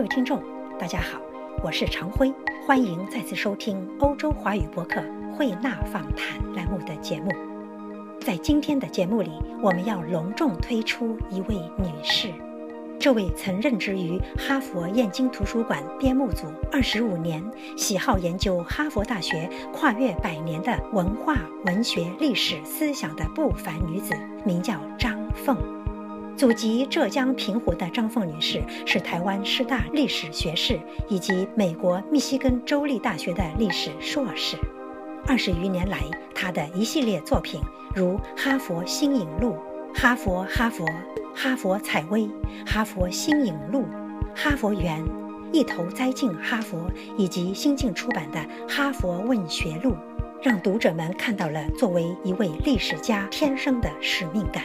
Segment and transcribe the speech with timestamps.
[0.00, 0.42] 各位听众，
[0.78, 1.20] 大家好，
[1.62, 2.32] 我是常辉，
[2.66, 5.04] 欢迎再次收听欧洲华语博客
[5.36, 7.30] 慧纳访谈栏目的节目。
[8.18, 9.30] 在今天的节目里，
[9.62, 12.28] 我们要隆重推出一位女士。
[12.98, 17.44] 这位曾任职于哈佛燕京图书馆编目组二十五年，
[17.76, 21.36] 喜好研究哈佛大学跨越百年的文化、
[21.66, 24.14] 文学、历史、思想的不凡女子，
[24.46, 25.54] 名叫张凤。
[26.40, 34.56] 祖籍浙江平湖的张凤女士是台湾师大历史学士以及美国密西根州立大学的历史硕士。
[35.26, 35.98] 二十余年来，
[36.34, 37.60] 她的一系列作品
[37.94, 39.54] 如《哈佛新影录》
[40.00, 40.86] 《哈佛哈佛》。
[41.34, 42.26] 哈佛采薇、
[42.66, 43.84] 哈佛新影录、
[44.34, 45.04] 哈佛园、
[45.52, 49.90] 一头栽进哈佛，以及新近出版的《哈佛问学录》，
[50.42, 54.64] 让读者们看到了作为一位历史家天生的使命感。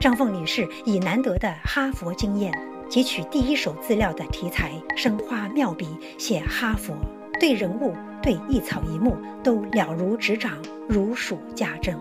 [0.00, 2.50] 张凤女士以难得的哈佛经验，
[2.88, 5.86] 汲取第一手资料的题材，生花妙笔
[6.16, 6.94] 写哈佛，
[7.38, 10.56] 对人物、对一草一木都了如指掌，
[10.88, 11.94] 如数家珍，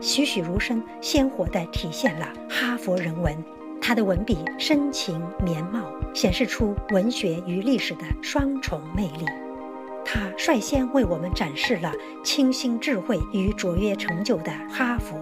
[0.00, 3.32] 栩栩如生，鲜活地体现了哈佛人文。
[3.80, 9.26] 他的文笔深情绵茂，显示出文学与历史的双重魅力。
[10.04, 11.92] 他率先为我们展示了
[12.24, 15.14] 清新智慧与卓越成就的哈佛。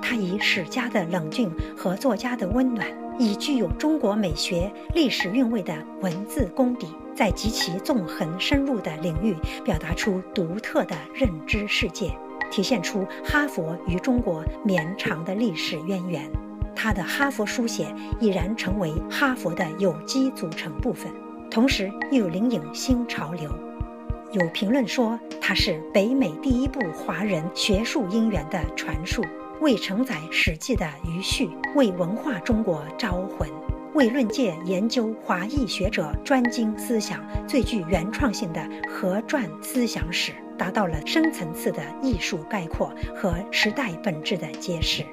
[0.00, 2.86] 他以史家的冷峻和作家的温暖，
[3.18, 12.12] 以具有中国美学历史韵味的文字功底，在极其纵横深入的领域表达出独特的认知世界，
[12.50, 16.30] 体现出哈佛与中国绵长的历史渊源。
[16.74, 21.12] 他的哈佛书写已然成为哈佛的有机组成部分，
[21.50, 23.52] 同时又领引新潮流。
[24.30, 29.24] 有评论说，他是北美第一部华人学术因缘的传述，
[29.60, 33.48] 为承载《史记》的余绪，为文化中国招魂，
[33.92, 45.04] 为论界研究华裔学者专精思想最具原创性的合传思想史，达到了深层次的艺术概括和时代本质的揭示。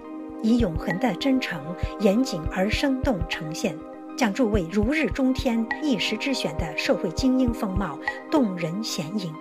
[0.44, 1.60] 以永恒的真诚、
[2.00, 3.76] 严谨而生动呈现，
[4.16, 7.98] 将诸位如日中天、一时之选的社会精英风貌
[8.30, 9.34] 动人显影。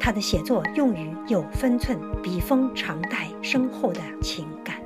[0.00, 4.76] 他的写作用语有分寸，笔锋常带深厚的情感。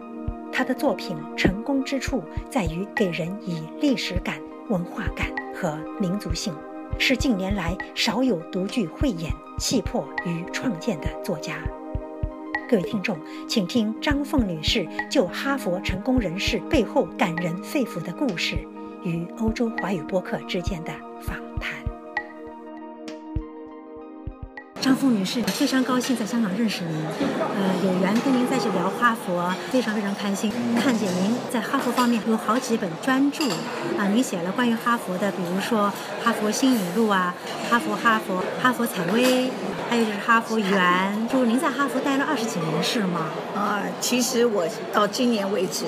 [0.52, 4.36] 他的作品成功之处在于给人以历史感、
[4.68, 6.54] 文化感和民族性，
[6.98, 11.56] 是近年来少有独具慧眼、气魄与创建的作家。
[12.68, 18.56] 各位听众，请听张凤女士就哈佛成功人士背后感人肺腑的故事
[19.04, 21.91] 与欧洲华语播客之间的访谈。
[24.82, 27.06] 张凤女士，非常高兴在香港认识您，
[27.38, 30.52] 呃，有缘跟您在这聊哈佛，非常非常开心。
[30.82, 33.48] 看见您在哈佛方面有好几本专著，
[33.96, 35.86] 啊，您写了关于哈佛的，比如说
[36.24, 37.32] 《哈佛新语录》啊，
[37.70, 39.46] 《哈佛哈佛》《哈佛采薇》。
[39.88, 43.26] 还有就是哈佛园，就是您在哈佛待了二十几年是吗？
[43.54, 45.84] 啊，其实我到今年为止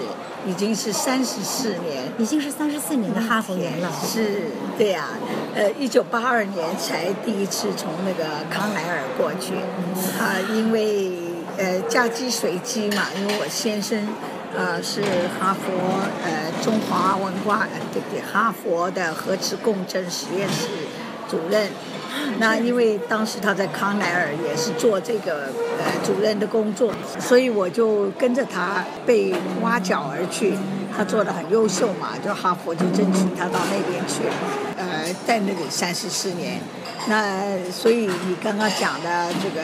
[0.46, 3.90] 已经是三十四年，已经是三十四年的哈佛园了。
[4.06, 5.08] 是，对呀，
[5.54, 9.54] 呃，一九八二年才第一次从那个康奈尔过去，
[10.20, 11.12] 啊，因为
[11.56, 14.06] 呃嫁鸡随鸡嘛，因为我先生
[14.54, 15.00] 呃是
[15.40, 15.72] 哈佛
[16.22, 20.68] 呃中华文化对对哈佛的核磁共振实验室
[21.26, 21.70] 主任。
[22.38, 25.44] 那因为当时他在康奈尔也是做这个
[25.78, 30.54] 呃主任的工作，所以我就跟着他被挖角而去。
[30.96, 34.22] 他做的很优秀嘛，就哈佛就争取他到那边去，
[34.76, 36.60] 呃，在那里三十四年。
[37.06, 39.62] 那所以你刚刚讲的这个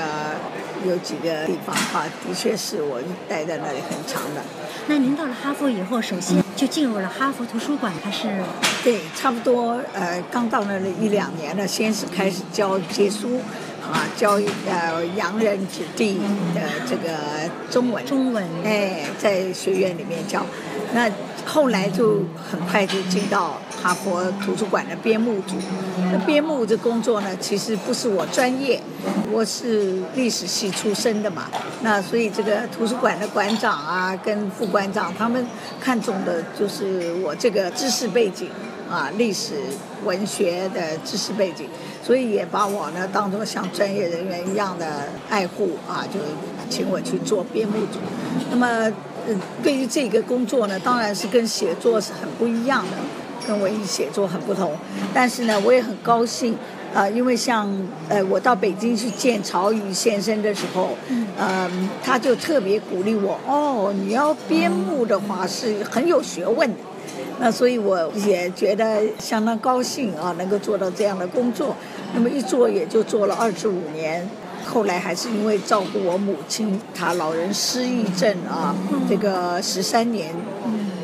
[0.87, 4.43] 有几个地方哈，的确是我待在那里很长的。
[4.87, 8.43] 那您到了哈佛以后，首先就进入了哈佛图书馆，还是？
[8.83, 13.41] 对，差不多呃，刚到那里一两年了，先是开始教借书，
[13.83, 16.19] 啊，教呃洋人子弟
[16.55, 17.17] 的这个
[17.71, 18.05] 中文。
[18.05, 18.45] 中文。
[18.65, 20.45] 哎，在学院里面教。
[20.93, 21.09] 那
[21.53, 25.57] 后来就很快就进到哈佛图书馆的编目组。
[26.13, 28.81] 那编目这工作呢，其实不是我专业，
[29.33, 31.49] 我是历史系出身的嘛。
[31.83, 35.45] 那所以这个图书馆的馆长啊，跟副馆长他们
[35.81, 38.49] 看重的就是我这个知识背景
[38.89, 39.55] 啊，历史
[40.05, 41.67] 文学的知识背景，
[42.01, 46.21] 所以也把我呢当做像专业人员一样的爱护啊，就
[46.69, 47.99] 请我去做编目组。
[48.53, 48.93] 那么。
[49.63, 52.97] 对于这个工作呢，当然是跟写作是很不一样的，
[53.47, 54.73] 跟文艺写作很不同。
[55.13, 56.57] 但是呢，我也很高兴，
[56.95, 57.69] 啊，因为像
[58.09, 60.91] 呃，我到北京去见曹禺先生的时候，
[61.39, 66.77] 嗯，他就特别鼓励我，哦，你要编目的话是很有学问的。
[67.43, 71.75] 那所以我也觉得相当高兴啊，能够做到这样的工作。
[72.13, 74.29] 那么一做也就做了二十五年，
[74.67, 78.75] 后来还是因为照顾我母亲，她老人失忆症啊，
[79.09, 80.35] 这个十三年。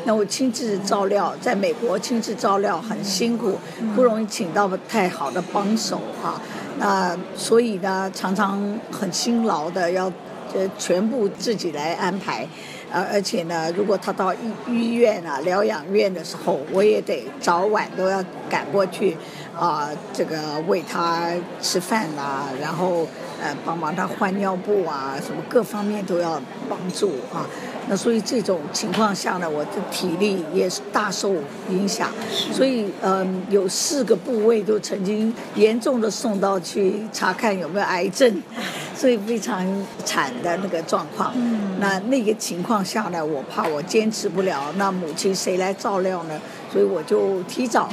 [0.05, 3.59] 那我亲自照料，在美国亲自照料很辛苦，
[3.93, 6.41] 不容易请到太好的帮手啊。
[6.79, 10.05] 那所以呢，常常很辛劳的要，
[10.53, 12.47] 呃，全部自己来安排。
[12.89, 14.37] 而而且呢，如果他到医
[14.69, 19.17] 医院啊、疗养院的时候，我也得早晚都要赶过去，
[19.57, 21.31] 啊，这个喂他
[21.61, 23.07] 吃饭啦，然后
[23.41, 26.39] 呃帮忙他换尿布啊，什么各方面都要
[26.69, 27.45] 帮助啊。
[27.89, 31.33] 那所以这种情况下呢，我的体力也是大受
[31.69, 32.11] 影响，
[32.51, 38.43] 所以嗯，有四个部位都曾经严重的送到去查看有没有癌症，
[38.93, 39.65] 所以非常
[40.03, 41.31] 惨的那个状况。
[41.35, 46.41] 嗯那那个情况下呢，我怕我坚持不了，那母亲谁来照料呢？
[46.77, 47.89] 所以我就提早。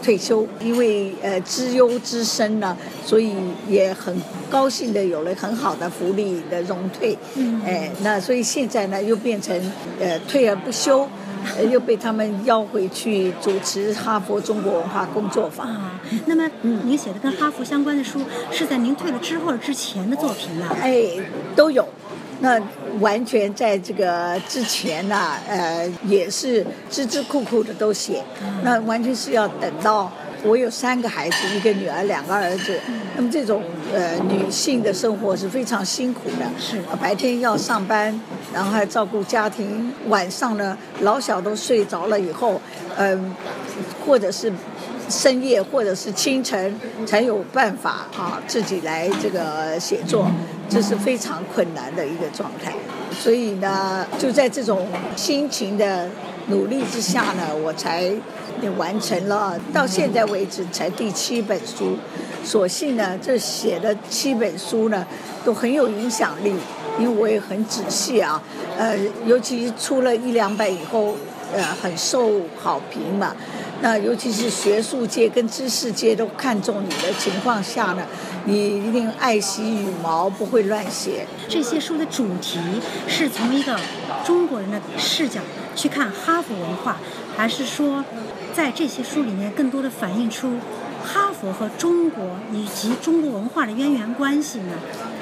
[0.00, 3.34] 退休，因为呃资优资深呢，所以
[3.66, 4.14] 也很
[4.48, 7.18] 高兴的有了很好的福利的荣退，
[7.66, 9.60] 哎，那所以现在呢又变成
[9.98, 11.06] 呃退而不休，
[11.68, 15.66] 又被他们邀回去主持哈佛中国文化工作坊。
[15.66, 18.20] 啊，那么您写的跟哈佛相关的书
[18.52, 20.66] 是在您退了之后之前的作品呢？
[20.80, 21.06] 哎，
[21.56, 21.86] 都有。
[22.40, 22.60] 那
[23.00, 28.22] 完全在这个之前呢，呃，也是孜孜酷酷的都写。
[28.62, 30.10] 那完全是要等到
[30.44, 32.78] 我有三个孩子，一个女儿，两个儿子。
[33.16, 33.62] 那么这种
[33.92, 38.20] 呃女性的生活是非常辛苦的，是白天要上班，
[38.54, 42.60] 然后还照顾家庭，晚上呢老小都睡着了以后，
[42.96, 43.34] 嗯，
[44.06, 44.52] 或者是
[45.08, 50.26] 深夜或者是清晨才有办法啊自己来这个写作。
[50.70, 52.70] 这是非常困难的一个状态，
[53.10, 56.06] 所以呢，就在这种辛勤的
[56.48, 58.12] 努力之下呢，我才
[58.76, 61.96] 完成了到现在为止才第七本书。
[62.44, 65.06] 所幸呢，这写的七本书呢，
[65.42, 66.54] 都很有影响力，
[66.98, 68.42] 因为我也很仔细啊，
[68.76, 68.94] 呃，
[69.24, 71.16] 尤其出了一两本以后，
[71.54, 73.34] 呃，很受好评嘛。
[73.80, 78.02] 那尤其是学术界跟知识界都看重你的情况下呢，
[78.44, 81.26] 你一定爱惜羽毛，不会乱写。
[81.48, 82.58] 这些书的主题
[83.06, 83.78] 是从一个
[84.24, 85.40] 中国人的视角
[85.76, 86.96] 去看哈佛文化，
[87.36, 88.04] 还是说，
[88.52, 90.54] 在这些书里面更多的反映出
[91.04, 94.74] 哈佛和中国以及中国文化的渊源关系呢？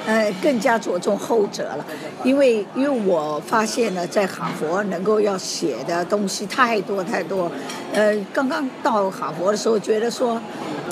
[0.07, 1.85] 呃，更加着重后者了，
[2.23, 7.51] 因为因为我发现呢，在哈佛能够要写的东西太多太多，
[7.91, 10.41] 呃，刚刚到哈佛的时候觉得说，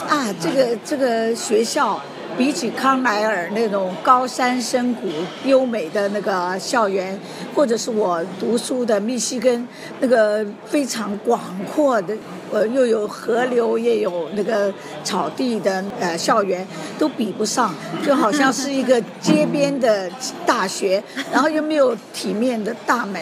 [0.10, 1.98] 啊，这个这个学校
[2.38, 5.08] 比起康奈尔那种高山深谷
[5.46, 7.18] 优美的那个校园，
[7.54, 9.68] 或者是我读书的密西根
[10.00, 11.42] 那个非常广
[11.74, 12.16] 阔的。
[12.52, 14.72] 呃，又有河流，也有那个
[15.04, 16.66] 草地的呃校园，
[16.98, 17.74] 都比不上，
[18.06, 20.10] 就好像是一个街边的
[20.46, 21.04] 大学，
[21.34, 23.20] 然后又没有体面的大门，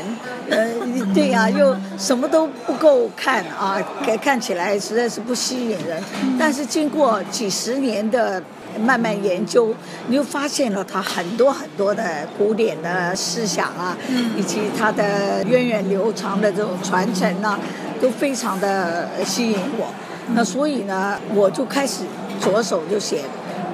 [0.50, 0.68] 呃，
[1.16, 6.04] 对呀，又什么都不够看啊，看看起来实在是不吸引人。
[6.38, 8.44] 但是经过几十年的
[8.80, 9.74] 慢慢研究，
[10.08, 13.98] 你就发现了他很多很多的古典的思想啊，
[14.38, 17.60] 以及他的源远流长的这种传承啊。
[18.02, 19.88] 都非常的吸引我，
[20.36, 22.04] 那所以呢，我就开始
[22.38, 23.21] 着手就写，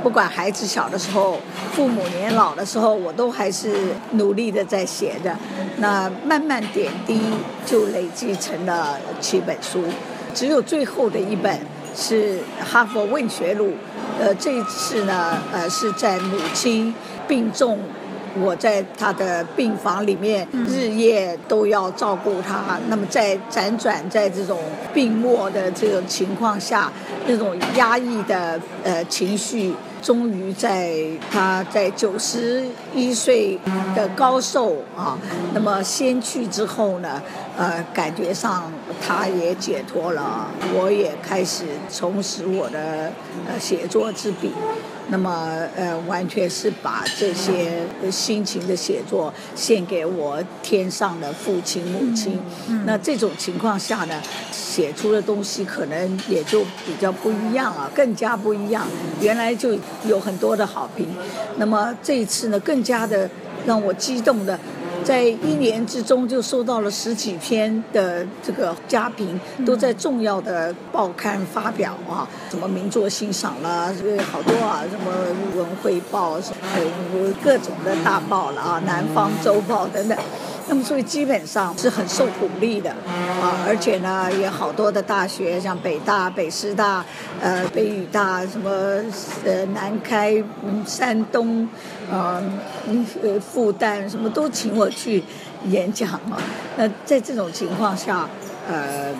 [0.03, 1.39] 不管孩子小的时候，
[1.73, 3.73] 父母年老的时候，我都还是
[4.11, 5.35] 努力的在写着，
[5.77, 7.19] 那慢慢点滴
[7.65, 9.83] 就累积成了七本书，
[10.35, 11.59] 只有最后的一本
[11.95, 13.69] 是《哈佛问学录》，
[14.19, 16.93] 呃，这一次呢，呃，是在母亲
[17.27, 17.79] 病重。
[18.43, 24.59] 我在她的病房里面日夜都要照顾她，那么在辗转在这种
[24.93, 26.91] 病末的这种情况下，
[27.25, 29.73] 那种压抑的呃情绪，
[30.03, 30.93] 终于在
[31.31, 33.59] 她在九十一岁
[33.95, 35.17] 的高寿啊，
[35.55, 37.19] 那么先去之后呢，
[37.59, 38.71] 呃，感觉上
[39.05, 43.11] 他也解脱了，我也开始重拾我的
[43.45, 44.53] 呃写作之笔。
[45.09, 52.39] 那么，呃，完全是把这些心情的写作献给我天上的父亲母亲。
[52.85, 54.21] 那这种情况下呢，
[54.53, 58.87] 写出的东西可能也就比较不一样啊，更加不一样。
[59.19, 61.09] 原来就有很多的好评，
[61.57, 63.29] 那么这一次呢，更加的
[63.65, 64.57] 让我激动的。
[65.09, 75.11] 在一年之中就收到了十几篇的这个佳评，都在重要的报刊发表啊，什么名作欣赏啦，这个好多啊，什么
[75.57, 80.15] 文汇报，什么各种的大报了啊，南方周报等等。
[80.69, 87.03] 那么所以基本上是很受鼓励的啊，而且呢，也好多的大学，像北大、北师大、
[87.41, 88.69] 呃北语大，什么
[89.43, 91.67] 呃南开、嗯山东，
[92.11, 92.41] 呃
[92.87, 95.23] 嗯呃复旦，什么都请我去
[95.65, 96.37] 演讲啊。
[96.77, 98.29] 那在这种情况下，
[98.69, 99.11] 呃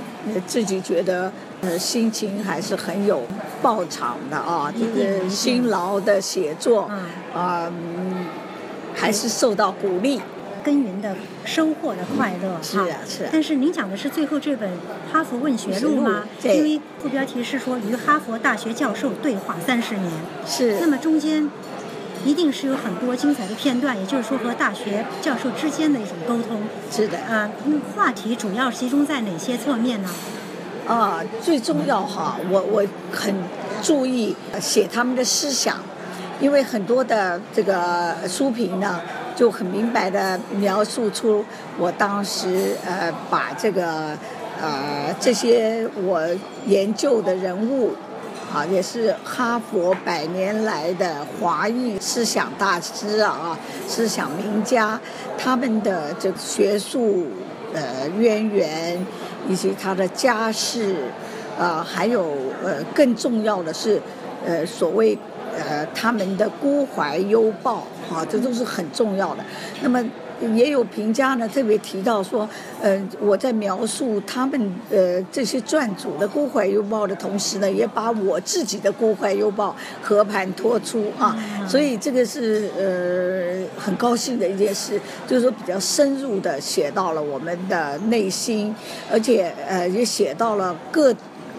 [0.46, 3.24] 自己觉得呃心情还是很有
[3.60, 6.88] 爆场的啊，就是辛劳的写作
[7.34, 7.68] 啊。
[8.96, 10.20] 还是受到鼓励，
[10.70, 12.60] 耕耘的收获的快乐。
[12.62, 13.30] 是啊，是啊。
[13.34, 14.70] 但是您讲的是最后这本
[15.12, 16.26] 《哈佛问学录》吗？
[16.40, 16.58] 对。
[16.58, 20.12] 因为副标题是说与哈佛大学教授对话三十年。
[20.46, 20.78] 是。
[20.80, 21.50] 那么中间
[22.24, 26.62] 一定是有很多精彩的片段，也就是说和大学教授之间的一种沟通。
[26.92, 27.18] 是的。
[27.18, 27.50] 啊，
[27.96, 30.10] 话题主要集中在哪些侧面呢？
[30.88, 33.34] 啊，最重要哈，我我很
[33.82, 35.78] 注意写他们的思想。
[36.42, 39.02] 因为很多的这个书评呢，
[39.40, 41.46] 就很明白的描述出
[41.78, 44.10] 我当时呃把这个
[44.62, 46.22] 呃这些我
[46.66, 47.94] 研究的人物，
[48.54, 55.00] 啊也是哈佛百年来的华裔思想大师啊，思想名家，
[55.38, 57.28] 他们的这个学术
[57.74, 59.00] 呃渊源
[59.48, 60.98] 以及他的家世，
[61.58, 62.26] 啊还有
[62.62, 64.02] 呃更重要的是
[64.46, 65.18] 呃所谓。
[65.68, 69.44] 呃，他们的孤怀幽抱，哈，这都是很重要的。
[69.82, 70.04] 那么
[70.56, 72.48] 也有评价呢，特别提到说，
[72.82, 81.38] 呃，我在描述他们呃这些撰主的孤怀幽抱的同时呢，也把我自己的孤怀幽抱和盘托出啊。
[81.68, 84.98] 所以这个是呃很高兴的一件事，
[85.28, 88.74] 就是说比较深入的写到了我们的内心，
[89.12, 91.14] 而且呃也写到了各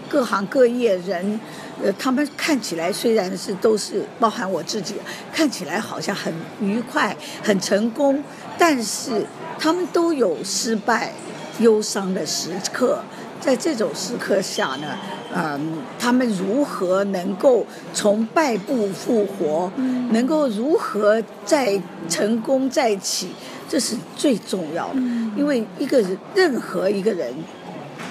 [0.08, 1.38] 各行各业人。
[1.82, 4.94] 呃，他们看起来虽然是都是包含我自己，
[5.32, 8.22] 看起来好像很愉快、很成功，
[8.58, 9.26] 但是
[9.58, 11.12] 他们都有失败、
[11.58, 13.00] 忧伤的时刻。
[13.40, 14.98] 在这种时刻下呢，
[15.34, 19.72] 嗯，他们如何能够从败部复活？
[20.10, 23.30] 能够如何再成功再起？
[23.66, 24.96] 这是最重要的。
[25.36, 27.32] 因为一个人，任何一个人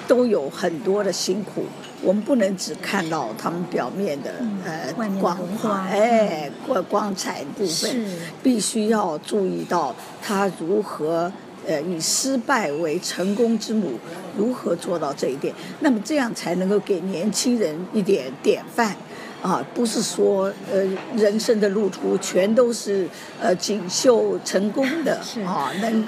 [0.08, 1.66] 都有很多的辛苦。
[2.02, 4.32] 我们不能只看到他们表面的
[4.66, 8.06] 呃光华，哎，光光彩部分，
[8.42, 11.32] 必须要注意到他如何
[11.68, 14.00] 呃以失败为成功之母，
[14.38, 18.96] 如何做到这一点，那么这样才能够给年轻人一点典范。
[19.42, 20.84] 啊，不是说呃
[21.16, 23.08] 人生的路途全都是
[23.42, 26.08] 呃锦绣成功的啊，能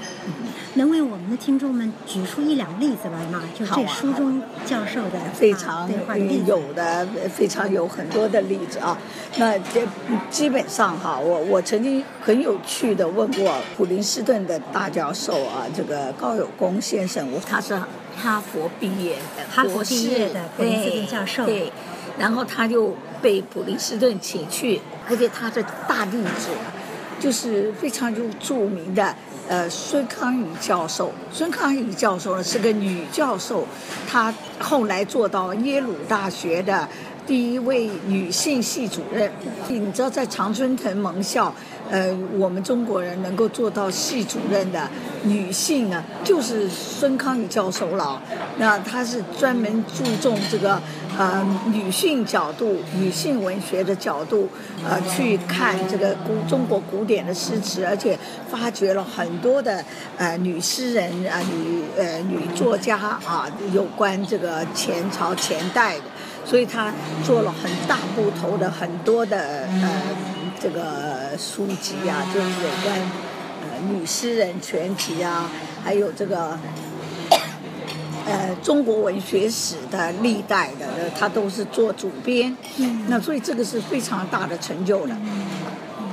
[0.74, 3.42] 能为我们的听众们举出一两例子来吗？
[3.58, 5.90] 就这书中教授的非常
[6.46, 8.98] 有的非常有很多的例子啊。
[9.38, 9.82] 那这
[10.30, 17.74] 基本上哈，我我曾经很有趣的问过普林斯顿的大教授啊，这个高有功先生，他是
[18.18, 21.72] 哈佛毕业的，哈佛毕业的普林斯顿教授，对，
[22.18, 22.96] 然后他就。
[23.22, 26.50] 被普林斯顿请去，而且他的大弟子
[27.20, 29.16] 就是非常就著名的
[29.48, 31.14] 呃孙康宇教授。
[31.32, 33.64] 孙康宇教授呢是个女教授，
[34.10, 36.90] 她后来做到耶鲁大学的
[37.28, 39.32] 第一位女性系主任。
[39.68, 41.54] 你知道在常春藤盟校，
[41.92, 44.90] 呃，我们中国人能够做到系主任的
[45.24, 48.20] 女性呢，就是孙康宇教授了。
[48.58, 50.82] 那她是专门注重这个。
[51.18, 54.48] 呃，女性角度、女性文学的角度，
[54.82, 58.18] 呃，去看这个古中国古典的诗词，而且
[58.50, 59.84] 发掘了很多的
[60.18, 66.04] 呃女诗人啊、女呃女作家啊，有关这个前朝前代的，
[66.46, 66.94] 所以她
[67.26, 70.02] 做了很大部头的很多的呃
[70.62, 73.00] 这个书籍啊，就是有关
[73.62, 75.50] 呃女诗人全集啊，
[75.84, 76.58] 还有这个。
[78.24, 82.56] 呃，中国文学史的历代的，他都是做主编，
[83.08, 85.18] 那所以这个是非常大的成就了。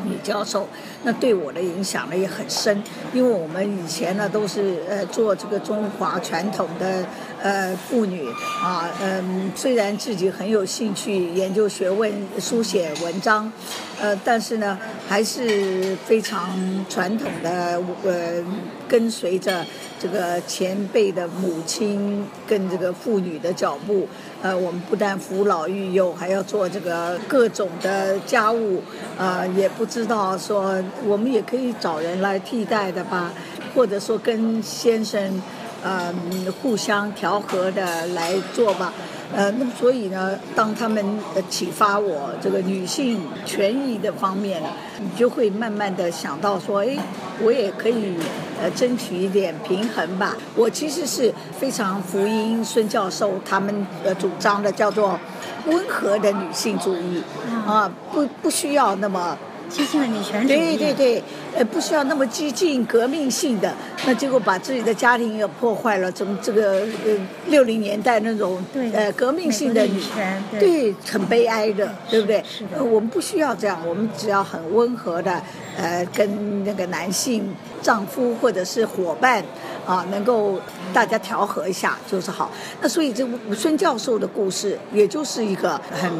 [0.08, 0.66] 李教授，
[1.02, 7.04] 那对我的影响呢也很深，因为我们以前呢都是呃做这个中华传统的
[7.42, 8.28] 呃妇女
[8.62, 13.52] 啊，嗯，虽然自己很有兴趣研究学问、书写文章，
[14.00, 14.78] 呃，但是呢
[15.08, 16.56] 还是非常
[16.88, 18.44] 传统的呃
[18.88, 19.66] 跟随着
[19.98, 24.06] 这个前辈的母亲跟这个妇女的脚步，
[24.42, 28.80] 呃，我们不但扶老育幼，还要做这个各种的家务，
[29.18, 29.88] 啊，也不。
[29.88, 33.32] 知道说我们也可以找人来替代的吧，
[33.74, 35.42] 或者说跟先生，
[35.82, 36.12] 呃，
[36.60, 38.92] 互相调和的来做吧。
[39.34, 41.04] 呃，那么所以呢，当他们
[41.34, 44.62] 呃启发我这个女性权益的方面，
[45.00, 46.96] 你就会慢慢的想到说，哎，
[47.42, 48.16] 我也可以
[48.60, 50.34] 呃争取一点平衡吧。
[50.56, 55.18] 我其实是非常福音孙教授他们呃主张的叫做
[55.66, 57.22] 温和的女性主义
[57.66, 59.36] 啊，不不需要那么。
[59.68, 61.22] 激进的女权主义，对对对，
[61.54, 63.74] 呃，不需要那么激进、革命性的，
[64.06, 72.42] 那结果把自己的家庭也破坏了，从这个呃六零年代那种呃革命性的女权，对，很悲哀的，对不对？
[72.74, 75.42] 呃，我们不需要这样，我们只要很温和的，
[75.76, 79.44] 呃，跟那个男性丈夫或者是伙伴。
[79.88, 80.60] 啊，能够
[80.92, 82.50] 大家调和一下就是好。
[82.82, 83.26] 那所以这
[83.56, 86.12] 孙教授的故事，也就是一个很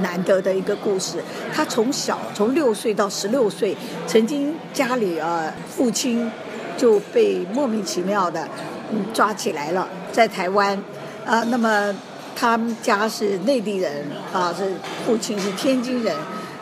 [0.00, 1.20] 难得的一个故事。
[1.52, 6.30] 他从小从六岁到十六岁，曾经家里啊父亲
[6.76, 8.46] 就被莫名其妙的
[9.12, 10.80] 抓起来了，在台湾
[11.26, 11.42] 啊。
[11.50, 11.92] 那么
[12.36, 16.14] 他们家是内地人啊，是父亲是天津人，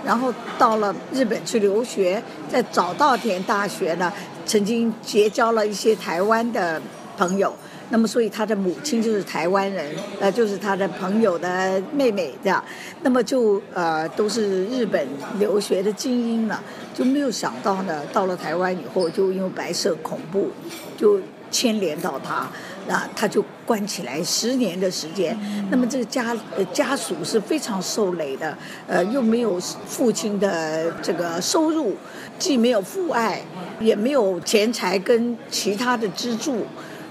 [0.06, 4.10] 然后到了日本去留学，在早稻田大学呢。
[4.48, 6.80] 曾经结交了一些台湾的
[7.18, 7.52] 朋友，
[7.90, 12.62] 那么所以他的母亲就是台湾人，呃，就是他的朋友的妹妹这样，
[13.02, 15.04] 那么就呃都是日本
[15.40, 16.62] 留学的精英了，
[16.94, 20.52] 就没有想到呢，到了台湾以后就因为白色恐怖，
[20.96, 21.20] 就
[21.50, 22.46] 牵连到他，
[22.86, 25.36] 那他就关起来十年的时间，
[25.70, 28.56] 那么这个家呃家属是非常受累的，
[28.86, 31.96] 呃又没有父亲的这个收入，
[32.38, 33.42] 既没有父爱。
[33.78, 36.64] 也没有钱财跟其他的资助，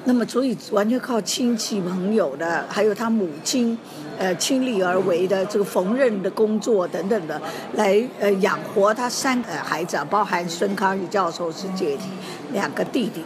[0.05, 3.77] 那么所以完全靠亲戚朋友的，还有他母亲，
[4.17, 7.39] 呃亲力而为的这个缝纫的工作等等的，
[7.73, 12.05] 来呃养活他三个孩子，包含孙康宇教授是姐弟，
[12.51, 13.21] 两个弟弟，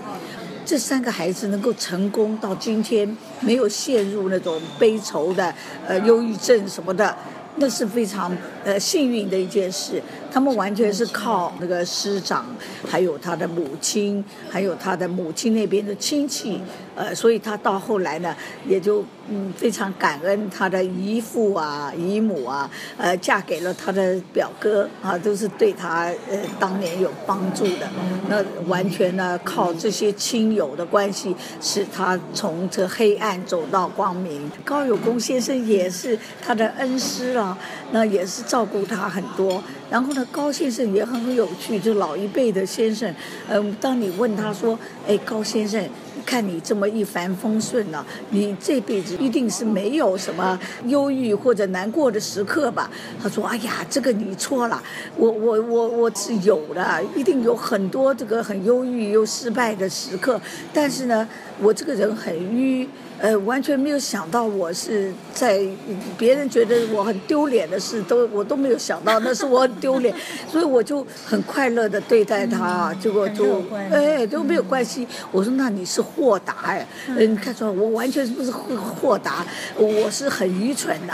[0.69, 5.51] 这三个孩子能够成功到今天，没有陷入那种悲愁的
[5.87, 7.17] 呃忧郁症什么的。
[7.55, 8.31] 那是非常
[8.63, 12.45] 呃幸运的一件事，他们完全是靠那个师长，
[12.87, 16.61] 还有他的母亲，还有他的母亲那边的亲戚，
[16.99, 18.35] 呃，所以他到后来呢，
[18.67, 27.87] 也就嗯非常感恩他的姨父啊、姨母啊，呃，嫁给了他的表哥啊，都是对他呃当年有帮助的。
[28.27, 34.51] 那完全呢靠这些亲友的关系，使他从这黑暗走到光明。
[34.65, 37.57] 高有功先生也是他的恩师啊。
[37.91, 43.11] 那也是照顾他很多，然后呢，高先生也很有趣，就老一辈的先生，
[43.47, 45.83] 嗯，当你问他说，哎，高先生，
[46.25, 52.89] 看你这么一帆风顺呢，你这辈子一定是没有什么忧郁或者难过的时刻吧？
[53.21, 54.81] 他说，哎呀，这个你错了，
[55.15, 60.39] 我我我我是有的，一定有很多这个很忧郁又失败的时刻，
[60.73, 61.27] 但是呢，
[61.61, 62.87] 我这个人很迂。
[63.21, 65.59] 呃，完全没有想到我是在
[66.17, 70.15] 别人觉得我很丢脸的事，都我都没有想到那是我很丢脸，
[70.49, 75.05] 所以我就很快乐的对待他，结果就哎都没有关系。
[75.31, 81.13] 我说那你是豁达哎，嗯，看出来我完全不是豁豁达，我是很愚蠢的，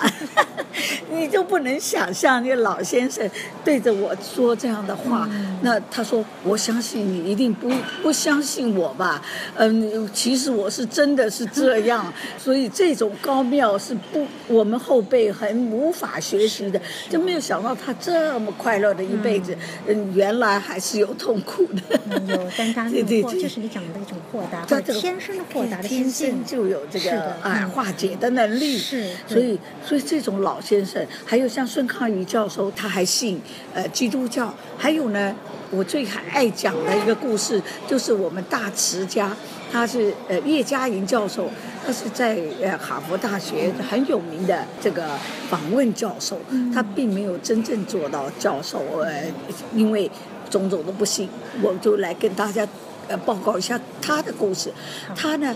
[1.11, 3.27] 你就不能想象那个老先生
[3.63, 5.27] 对着我说这样的话，
[5.63, 7.67] 那他说我相信你一定不
[8.03, 9.19] 不相信我吧？
[9.55, 11.94] 嗯，其实我是真的是这样。
[12.37, 19.55] 所以这种高妙是不我们后辈很无法学习的，就没有想到他这么快乐的一辈子，
[19.87, 21.99] 嗯，原来还是有痛苦的。
[22.27, 28.77] 有担当，对 对对，就是你讲的一种豁达，他天生的豁达的心性就有这个啊化解的能力。
[28.77, 33.41] 是，所以所以这种老先生，还有像孙康宇教授，他还信
[33.73, 35.35] 呃基督教，还有呢，
[35.71, 39.35] 我最爱讲的一个故事，就是我们大慈家。
[39.75, 41.49] 他是呃叶嘉莹教授，
[41.85, 46.37] 他是在呃哈佛大学很有名的这个访问教授，
[46.73, 49.25] 他并没有真正做到教授，呃，
[49.73, 50.09] 因为
[50.49, 51.27] 种种的不幸，
[51.61, 52.65] 我就来跟大家
[53.09, 54.71] 呃报告一下他的故事。
[55.13, 55.53] 他呢，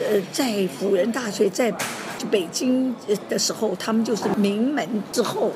[0.00, 1.70] 呃，在辅仁大学在
[2.30, 2.96] 北京
[3.28, 5.52] 的时候，他们就是名门之后。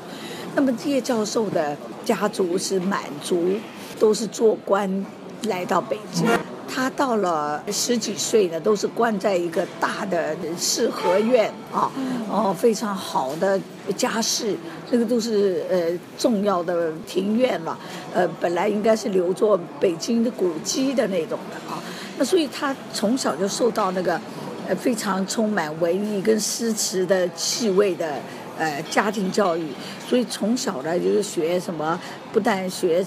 [0.55, 3.53] 那么叶教授的家族是满族，
[3.99, 5.03] 都是做官
[5.47, 6.27] 来到北京。
[6.67, 11.91] 他到了十几岁呢，都是关在一个大的四合院啊，
[12.29, 13.59] 哦，非常好的
[13.95, 14.55] 家室，
[14.89, 15.77] 这个都是呃
[16.17, 17.77] 重要的庭院了，
[18.13, 21.81] 呃，本来应该是留作北京的古迹的那种的啊，
[22.17, 24.19] 那所以他从小就受到那个
[24.67, 28.15] 呃非常充满文艺跟诗词的气味的
[28.57, 29.67] 呃家庭教育，
[30.07, 31.99] 所以从小呢就是学什么，
[32.31, 33.03] 不但学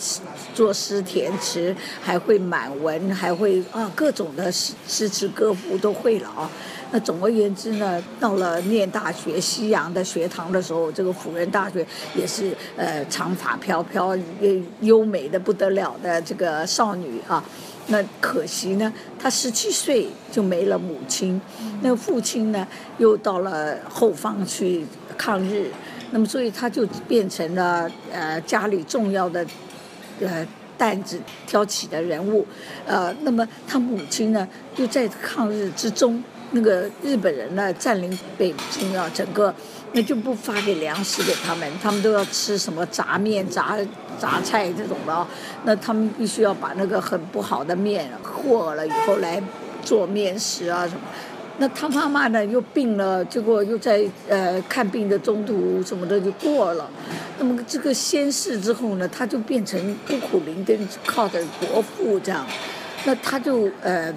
[0.55, 6.51] 作诗填词，还会满文，还会啊各种的诗诗词歌赋都会了啊。
[6.93, 14.17] 那总而言之呢，到了念大学西洋的学堂的时候，这个辅仁大学也是呃长发飘飘、
[14.81, 17.43] 优美的不得了的这个少女啊。
[17.89, 21.41] 那可惜呢，她十七岁就没了母亲，
[21.83, 22.67] 那父亲呢
[22.99, 24.85] 又到了后方去
[25.16, 25.70] 抗日，
[26.11, 29.44] 那么所以他就变成了呃家里重要的
[30.20, 30.46] 呃
[30.79, 32.46] 担子挑起的人物，
[32.87, 36.22] 呃，那么他母亲呢又在抗日之中。
[36.52, 39.52] 那个日本人呢占领北京啊，整个
[39.92, 43.76] 那就不发给粮食给他们，他们都要吃什么杂面、杂
[44.16, 45.26] 杂菜这种的，
[45.64, 49.42] 那他们必须要把那个很不好的面和了以后来
[49.83, 51.00] 做面食啊什么。
[51.59, 56.88] 那他妈妈呢又病了，结果又在呃看病的中途什么的就过了。
[57.38, 62.47] 那么这个先逝之后呢，他就变成孤苦伶仃，靠着伯父这样，
[63.05, 64.12] 那他就呃。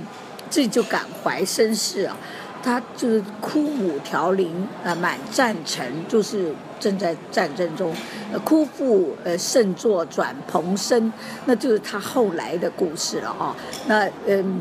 [0.51, 2.17] 这就感怀身世啊，
[2.63, 7.93] 他就是枯母调灵啊，满战城就是正在战争中，
[8.43, 11.13] 枯父呃胜作转蓬生，
[11.45, 13.55] 那就是他后来的故事了啊。
[13.85, 14.59] 那嗯，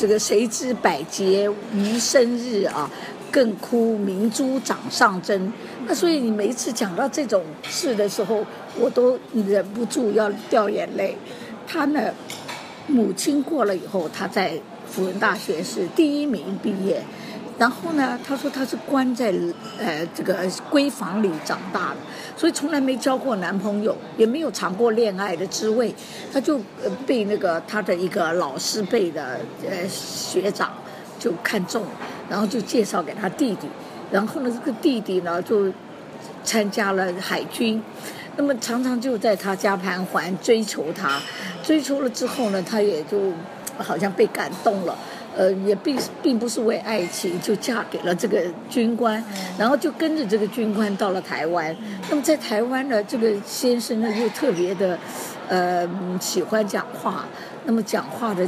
[0.00, 2.90] 这个谁知百劫余生日啊，
[3.30, 5.52] 更哭明珠掌上针。
[5.86, 8.42] 那所以你每一次讲到这种事的时候，
[8.78, 11.14] 我都忍不住要掉眼泪。
[11.66, 12.14] 他呢？
[12.86, 14.58] 母亲过了以后，他在
[14.90, 17.04] 辅仁大学是第一名毕业。
[17.60, 19.30] 然后呢，他说他是关在
[19.78, 21.96] 呃这个闺房里长大的，
[22.34, 25.94] 所以从来没交过男朋友，也没有尝过恋爱的滋味。
[26.32, 26.58] 他就
[27.06, 30.72] 被那个他的一个老师辈的呃学长
[31.18, 31.84] 就看中，
[32.30, 33.68] 然后就介绍给他弟弟。
[34.10, 35.70] 然后呢，这个弟弟呢就
[36.42, 37.82] 参加了海军。
[38.36, 41.20] 那么常常就在他家盘桓追求他，
[41.62, 43.34] 追求了之后呢，他也就
[43.76, 44.96] 好像被感动了，
[45.40, 49.24] 呃，也并并不是为爱情，就嫁给了这个军官，
[49.56, 51.74] 然后就跟着这个军官到了台湾。
[52.10, 54.98] 那么在台湾呢，这个先生呢又特别的，
[55.48, 55.88] 呃，
[56.20, 57.24] 喜欢讲话，
[57.64, 58.46] 那么讲话的。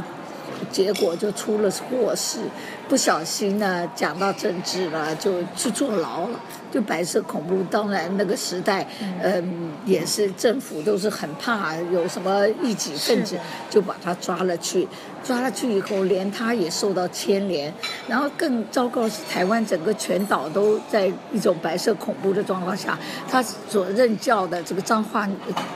[0.65, 2.39] 结果就出了祸事，
[2.87, 6.39] 不小心呢讲到政治了，就去坐牢了。
[6.71, 8.87] 就白色恐怖，当然那个时代，
[9.21, 13.37] 嗯，也是政府都是很怕有什么异己分子，
[13.69, 14.87] 就把他抓了去。
[15.23, 17.71] 抓了去以后，连他也受到牵连。
[18.07, 22.97] 然后更糟糕是，台湾整个全岛都在一种白色恐怖的状况下，
[23.29, 25.27] 他所任教的这个彰化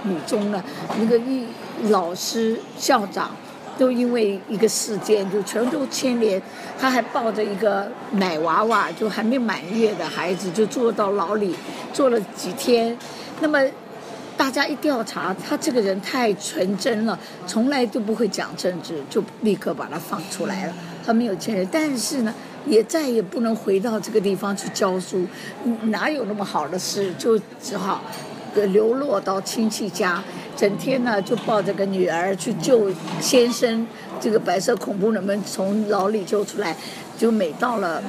[0.02, 0.63] 女中呢，
[0.97, 1.45] 那个一
[1.89, 3.30] 老师校长。
[3.78, 6.42] 都因为一个事件，就全都牵连。
[6.80, 11.56] 他还抱着一个奶娃娃，就还没满月的孩子，就坐到牢里，
[11.94, 12.98] 坐了几天。
[13.40, 13.60] 那么
[14.36, 20.74] 大家一调查，他这个人太纯真了，从来都不会讲政治，就立刻把他放出来了。
[21.06, 22.34] 他没有牵连，但是呢，
[22.66, 25.26] 也再也不能回到这个地方去教书，
[25.84, 27.13] 哪有那么好的事？
[27.18, 28.02] 就只好。
[28.74, 30.24] 流落到亲戚家，
[30.58, 32.91] 整天呢就抱着个女儿去救
[33.22, 33.88] 先生。
[34.20, 36.76] 这个白色恐怖人们从牢里救出来，
[37.15, 38.02] 就每到了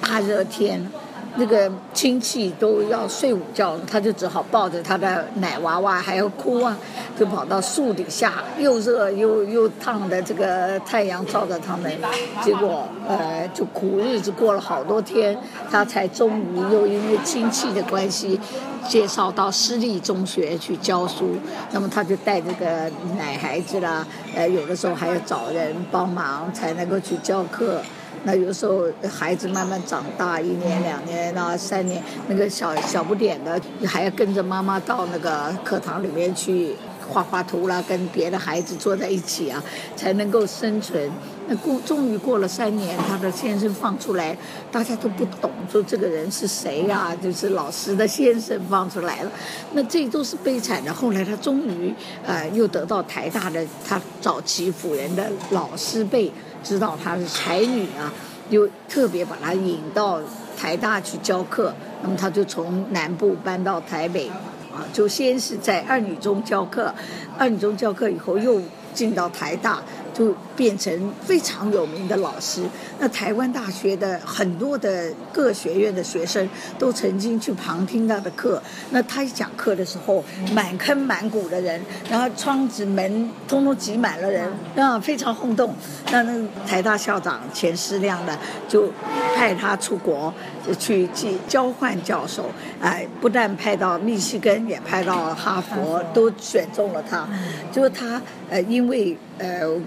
[0.00, 0.90] 大热天。
[1.38, 6.76] 那个亲戚都要睡午觉，他就只好抱着他的奶娃娃，还要哭啊，
[7.16, 11.96] 就跑到树底下，又热又又烫的这个太阳照着他们，
[12.42, 15.38] 结果呃就苦日子过了好多天，
[15.70, 18.40] 他才终于又因为亲戚的关系，
[18.88, 21.36] 介绍到私立中学去教书，
[21.70, 27.80] 那么他就带这个奶孩子啦，呃有的时候还要找人帮忙才能够去教课。
[28.24, 36.74] 那有时候孩子慢慢长大，一年、两年啊，三年，那个小小不点的还要跟着妈妈到那个课堂里面去
[37.08, 39.62] 画画图啦，跟别的孩子坐在一起啊，
[39.96, 41.10] 才能够生存。
[41.46, 44.36] 那过终于过了三年，他的先生放出来，
[44.70, 47.16] 大家都不懂，说这个人是谁呀？
[47.22, 49.30] 就是老师的先生放出来了。
[49.72, 50.92] 那这都是悲惨的。
[50.92, 51.94] 后来他终于
[52.26, 56.30] 呃又得到台大的他早期辅仁的老师辈。
[56.62, 58.12] 知道她是才女啊，
[58.50, 60.20] 又特别把她引到
[60.56, 61.74] 台大去教课。
[62.02, 66.94] 那么她就从南部搬到台北，啊，就先是在二女中教课，
[67.38, 68.60] 二女中教课以后又
[68.94, 69.82] 进到台大，
[70.18, 72.64] 就变成非常有名的老师。
[72.98, 78.60] 那台湾大学的很多的各学院的学生都曾经去旁听他的课。
[78.90, 85.72] 那他一讲课的时候，满坑满谷的人，然后窗子门通通挤满了人，啊，非常轰动。
[86.10, 88.92] 那那台大校长钱思亮呢，就
[89.36, 90.34] 派他出国
[90.80, 92.50] 去去交换教授，
[92.80, 97.28] 哎，不但派到密西根，也派到哈佛，都选中了他。
[97.70, 99.80] 就是他呃，因为呃。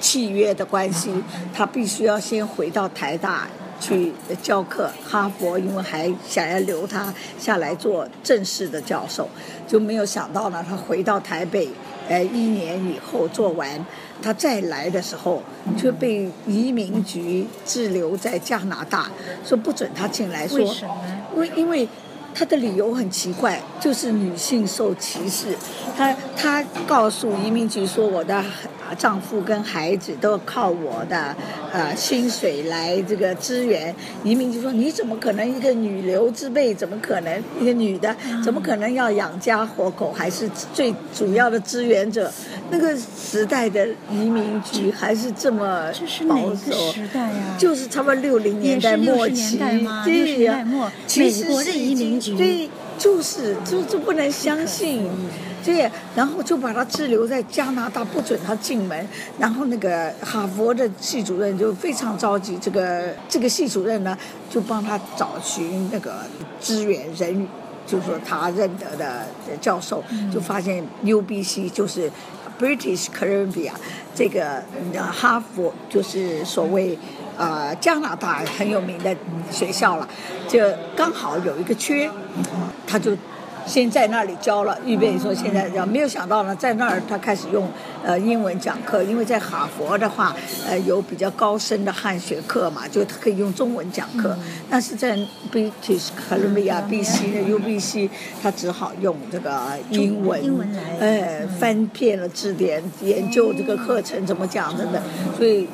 [0.00, 1.12] 契约的关系，
[1.52, 3.46] 他必须要先回到台大
[3.78, 4.90] 去教课。
[5.06, 9.28] 哈佛因为还想要留他下来做正式的教授，
[9.68, 10.64] 就没有想到呢。
[10.66, 11.68] 他回到台北，
[12.08, 13.84] 呃，一年以后做完，
[14.22, 15.42] 他再来的时候
[15.76, 19.10] 就被移民局滞留在加拿大，
[19.44, 20.48] 说不准他进来。
[20.48, 20.96] 说什么？
[21.34, 21.88] 因为因为
[22.34, 25.54] 他的理由很奇怪，就是女性受歧视。
[25.96, 28.42] 他他告诉移民局说我的。
[28.94, 31.34] 丈夫跟孩子都靠我的
[31.72, 42.30] 呃薪水来这个支援，移民就说你怎么可能一个女流之辈怎么可能一个女的怎么可能要养家活口还是最主要的支援者？
[42.70, 45.90] 那个时代的移民局还是这么
[46.28, 47.56] 保守，时代呀？
[47.58, 49.58] 就是差不多六零年代末期，
[50.04, 55.10] 对呀，美国的移民局，对，就是就就不能相信。
[55.62, 59.08] 对，然后就把他滞留在加拿大，不准他进门。
[59.38, 64.16] 然后那个哈佛的系主任就非常着急，这个这个系主任呢，
[64.48, 66.14] 就帮他找寻那个
[66.62, 67.46] 支援人，
[67.86, 69.26] 就是说他认得的
[69.60, 72.10] 教授，就发现 UBC 就是
[72.58, 73.72] British Columbia
[74.14, 74.62] 这个
[75.12, 76.98] 哈佛就是所谓
[77.36, 79.14] 呃加拿大很有名的
[79.50, 80.08] 学校了，
[80.48, 80.60] 就
[80.96, 82.10] 刚好有一个缺，
[82.86, 83.16] 他就。
[83.66, 87.68] 先在那里教了，预备说现在要没有想到呢，在那儿他开始用
[88.02, 90.34] 呃英文讲课，因为在哈佛的话，
[90.66, 94.36] 呃有比较高深的汉学课嘛，就他可以用中文讲课。
[94.68, 95.14] 但是在
[95.52, 98.08] British Columbia BC 的 UBC，
[98.42, 105.00] 他只好用这个英文，英文来哎，翻遍了字典，研究这个课程怎么讲等等，
[105.36, 105.68] 所以。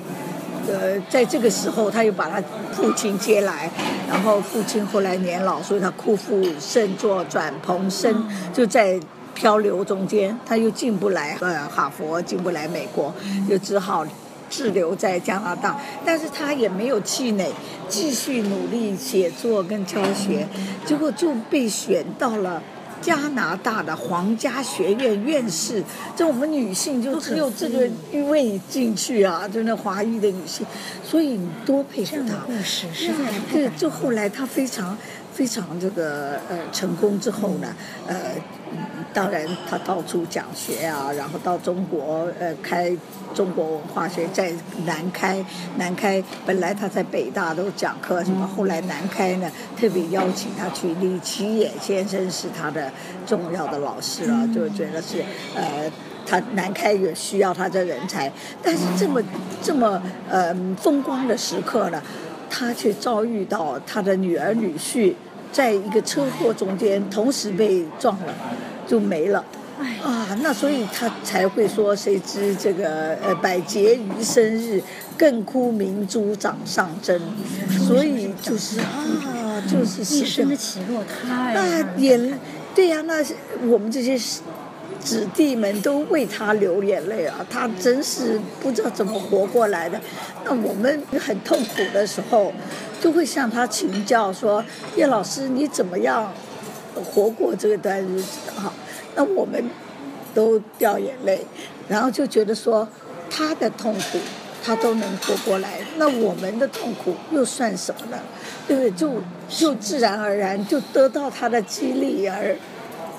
[0.69, 3.71] 呃，在这个时候，他又把他父亲接来，
[4.09, 8.99] 然后父亲后来年老，所以他哭父甚作，转蓬生，就在
[9.35, 13.15] 漂流中间，他又进不来呃哈佛，进不来美国，
[13.49, 14.05] 就只好
[14.49, 15.79] 滞留在加拿大。
[16.05, 17.53] 但是他也没有气馁，
[17.89, 20.47] 继续努力写作跟教学，
[20.85, 22.63] 结果就被选到了。
[23.01, 25.83] 加拿大的皇家学院院士，
[26.17, 27.89] 这我们女性就只有这个
[28.29, 30.67] 位进去啊，就那华裔的女性，
[31.05, 32.37] 所以你多佩服她。
[32.47, 33.15] 故事实在
[33.53, 34.97] 对，就后来她非常
[35.37, 37.68] 非常这个呃成功之后呢，
[38.09, 38.16] 呃。
[39.14, 42.94] 当然，他到处讲学啊，然后到中国呃开
[43.33, 44.53] 中国文化学，在
[44.85, 45.42] 南开
[45.79, 52.92] 南开，本来他在北大都讲课什么，后来南开呢特别邀请他去，李奇野先生是他的
[53.25, 55.90] 重要的老师了，就觉得是呃
[56.27, 58.31] 他南开也需要他的人才，
[58.62, 59.22] 但是这么
[59.62, 62.03] 这么呃风光的时刻呢，
[62.51, 65.14] 他却遭遇到他的女儿女婿
[65.53, 68.35] 在一个车祸中间同时被撞了。
[68.89, 69.45] 就没了，
[70.01, 74.81] 啊，那所以他才会说，谁知这个呃百劫余生日，
[75.19, 77.21] 更哭明珠掌上针，
[77.85, 82.39] 所以就是啊，就是一生的起落太那眼，
[82.77, 83.15] 对呀，那
[83.67, 84.17] 我们这些
[85.01, 90.01] 子弟们都为他流眼泪啊，他真是不知道怎么活过来的。
[90.45, 92.53] 那我们很痛苦的时候，
[93.07, 94.64] 就会向他请教说，
[94.97, 96.29] 叶老师你怎么样？
[97.05, 98.73] 活过这段日子的哈，
[99.14, 99.71] 那我们
[100.35, 101.47] 都掉眼泪，
[101.87, 102.88] 然后就觉得说
[103.31, 104.19] 他的痛苦
[104.64, 108.19] 他都能活过来，那我们的痛苦又算什么呢？
[108.66, 108.90] 对不对？
[108.90, 112.57] 就就自然而然就得到他的激励而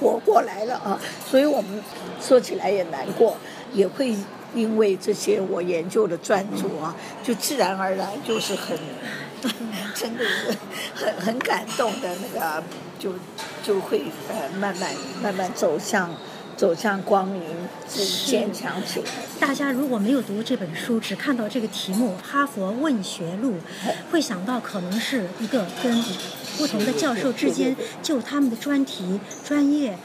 [0.02, 1.00] 活过来了啊！
[1.26, 1.82] 所以我们
[2.19, 3.38] 说起来也难过，
[3.71, 4.13] 也会
[4.54, 8.78] 因为这些我研究的专注啊，就自然而然就是很
[9.95, 10.58] 真的是
[10.95, 12.63] 很很感动的那个
[13.00, 13.13] 就。
[13.67, 14.89] 就会呃慢慢
[15.21, 16.10] 慢慢走向
[16.58, 17.41] 走向光明，
[17.88, 19.06] 坚强起来。
[19.39, 23.54] 大家如果没有读这本书，只看到这个题目《哈佛问学录》，
[24.12, 26.04] 会想到可能是一个跟。
[26.58, 29.96] 不同的教授之间就他们的专题、专业、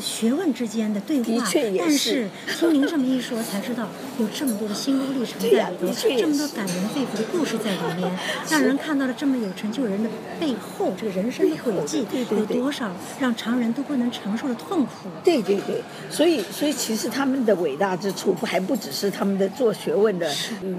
[0.00, 1.46] 学问之间的对话，
[1.78, 2.26] 但是
[2.58, 3.86] 听您这么一说，才知道
[4.18, 8.10] 有这么多的心路历程在里头，这么多感人肺腑的故事在里面，
[8.48, 10.08] 让人看到了这么有成就人的
[10.40, 12.90] 背后，这个人生的轨迹有多少
[13.20, 15.10] 让常人都不能承受的痛苦。
[15.22, 20.30] 对对对，所以所以其实他们的伟大之处还不只是他们的做学问的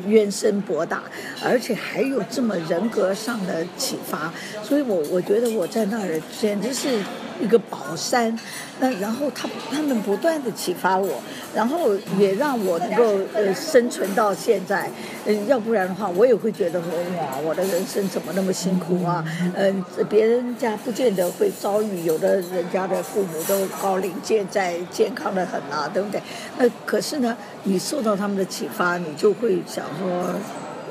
[0.08, 1.04] 渊深博大，
[1.44, 4.34] 而且还有这么人格上的启发。
[4.64, 7.00] 所以我我觉得我在那儿简直是。
[7.40, 8.38] 一个宝山，
[8.80, 11.22] 那然后他他们不断的启发我，
[11.56, 14.90] 然后也让我能够呃生存到现在，
[15.26, 19.24] 嗯，要不然的话我也会觉得说哇，我的人生怎么那么辛苦啊？
[19.56, 26.22] 嗯，别人家不见得会遭遇，有的人家的父母都高龄健在，健康的很啊，对不对？
[26.58, 30.36] 那可是呢，你受到他们的启发，你就会想说，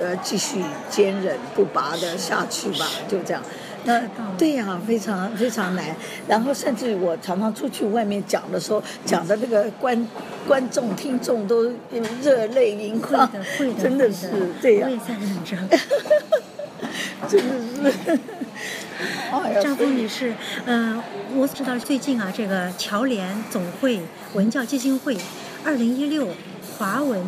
[0.00, 3.42] 呃，继续坚韧不拔的下去吧，就这样。
[3.88, 4.02] 那
[4.36, 5.96] 对呀，非常非常难。
[6.28, 10.06] 然后甚至我常常出去外面讲的时候，讲的那个观
[10.46, 11.72] 观众听众都
[12.22, 13.26] 热泪盈眶，
[13.82, 14.28] 真的是
[14.60, 14.90] 这样。
[14.90, 15.56] 我也在忍着。
[17.26, 18.18] 真的是。
[19.62, 20.34] 张峰女士，
[20.66, 21.02] 呃，
[21.34, 24.00] 我知道最近啊，这个侨联总会
[24.34, 25.16] 文教基金会
[25.64, 26.28] 二零一六
[26.76, 27.22] 华文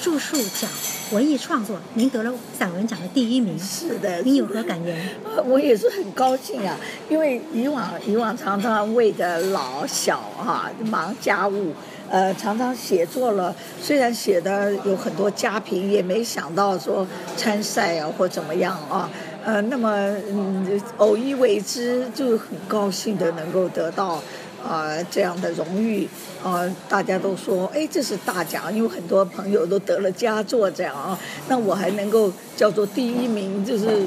[0.00, 0.70] 著述奖。
[1.12, 3.58] 文艺创作，您得了散文奖的第一名。
[3.58, 4.96] 是的，您有何感言？
[5.46, 6.76] 我也是很高兴啊，
[7.08, 11.72] 因为以往以往常常为着老小哈忙家务，
[12.08, 17.06] 呃，常常写作了，虽然写的有很多家评，也没想到说
[17.36, 19.08] 参赛啊或怎么样啊，
[19.44, 19.90] 呃，那么
[20.30, 24.20] 嗯偶一为之，就很高兴的能够得到。
[24.66, 26.08] 啊，这样的荣誉，
[26.42, 34.06] 啊，大家都说，哎，这是大奖，因为很多朋友都得了佳作这样啊，那我还能够叫做第一名，就是，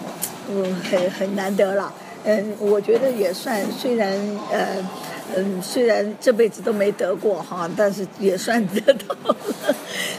[0.50, 1.94] 嗯，很很难得了，
[2.24, 4.12] 嗯，我觉得也算，虽然
[4.52, 4.78] 呃，
[5.36, 9.36] 嗯，虽然这辈子都没得过哈，但是也算得到了。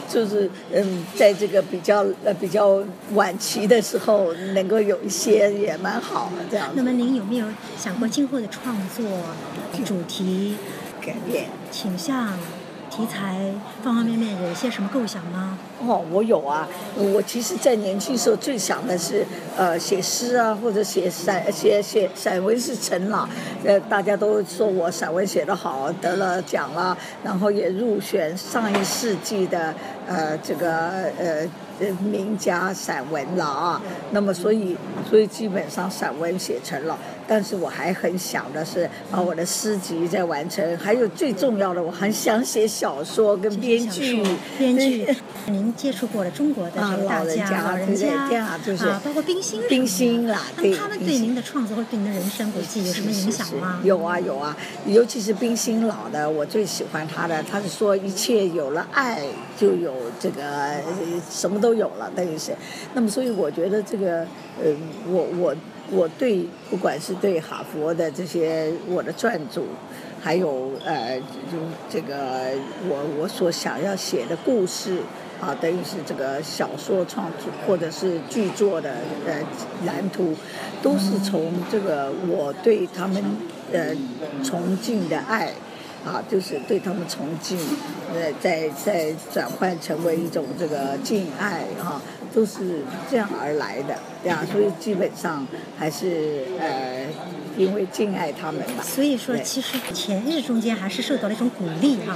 [0.07, 6.69] 就是嗯，在这个比较呃比较晚期的时候，能够有一些也蛮好的这样。
[6.73, 9.05] 那么您有没有想过今后的创作
[9.85, 10.55] 主题
[10.99, 12.37] 改变倾向？
[12.99, 13.39] 题材
[13.81, 15.57] 方方面面有一些什么构想吗？
[15.87, 16.67] 哦，我有啊。
[16.97, 23.29] 我其实，在年轻时候最想的是，呃，写诗啊，或者写散写写散文是成了。
[23.63, 29.73] 呃，大家都说我散文写得好，得了奖了，然后也入选上一世纪的
[30.05, 30.69] 呃这个
[31.17, 31.47] 呃。
[32.03, 33.81] 名家散文了啊，
[34.11, 34.75] 那么所以
[35.09, 36.97] 所以基本上散文写成了，
[37.29, 44.21] 但是我还很想的是把我的诗集再完成，还有最重要的，我很想写小说跟编剧。
[44.57, 45.07] 编剧，
[45.45, 49.61] 您接触过了中国的这个大家、老人家，就是啊，包括冰心。
[49.69, 50.75] 冰心啦，对。
[50.75, 53.79] 他们对您的创作或对您的人生轨迹有什么影响吗？
[53.85, 59.21] 有啊有啊，尤其是冰心老的，我最喜欢他的，他是说一切有了爱
[59.57, 60.75] 就有这个
[61.31, 61.69] 什么都。
[61.69, 62.51] 都有了，等于是，
[62.95, 64.25] 那么所以我觉得这个，
[64.59, 64.75] 呃，
[65.07, 65.55] 我我
[65.91, 69.63] 我对不管是对哈佛的这些我的撰著，
[70.21, 71.57] 还有呃，就
[71.89, 72.51] 这个
[72.87, 74.99] 我我所想要写的故事
[75.41, 79.39] 啊，等于是这个小说创作或者是剧作的呃
[79.85, 80.35] 蓝图，
[80.81, 83.23] 都是从这个我对他们
[83.71, 83.95] 呃
[84.43, 85.53] 崇敬的爱。
[86.05, 87.59] 啊，就是对他们崇敬，
[88.15, 92.01] 呃，再再转换成为一种这个敬爱哈，
[92.33, 95.45] 都是这样而来的，对啊，所以基本上
[95.77, 97.05] 还是呃，
[97.57, 98.83] 因为敬爱他们吧。
[98.83, 102.15] 所以说，其实前日中间还是受到了一种鼓励哈，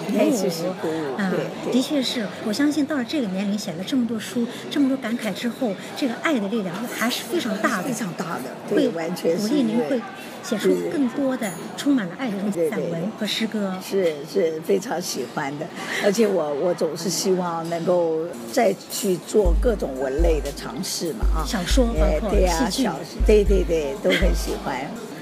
[0.82, 1.32] 鼓舞，啊，
[1.72, 10.02] 的确是我相信到了这个年龄写了这么多书，这么多感慨之后，这个爱的力量还是非常大的，非常大的，会完全鼓励您会。
[10.44, 12.38] 写出更多的充满了爱的
[12.70, 15.66] 散文和诗歌，是是非常喜欢的，
[16.04, 18.20] 而且我我总是希望能够
[18.52, 22.32] 再去做各种文类的尝试嘛啊，小说包括
[22.70, 22.90] 戏剧，
[23.26, 24.76] 对对对，都很喜欢。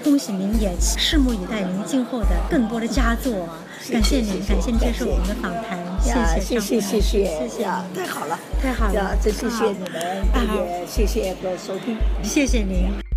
[0.03, 3.47] 恭喜您，也拭目以待您今后的更多的佳作。
[3.91, 13.10] 感谢您，感谢您接受我们的访谈，谢谢谢谢谢谢，太好了太好了，真谢谢你们，也谢谢收听，谢谢您。